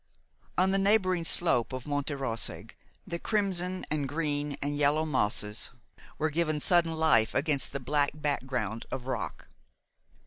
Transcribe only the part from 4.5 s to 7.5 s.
and yellow mosses were given sudden life